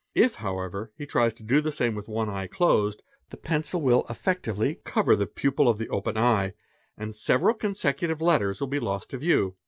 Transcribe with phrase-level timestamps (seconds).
[0.15, 4.03] If, however, he tries to do the same with one eye closed, the pencil will
[4.09, 6.55] effectually cover the pupil of the open eye,
[6.97, 9.57] and several consecutive letters will be lost to view.